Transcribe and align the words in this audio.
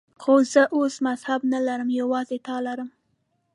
خو 0.21 0.33
زه 0.53 0.61
اوس 0.75 0.95
مذهب 1.07 1.41
نه 1.53 1.59
لرم، 1.67 1.89
یوازې 2.01 2.37
تا 2.47 2.55
لرم. 2.65 2.89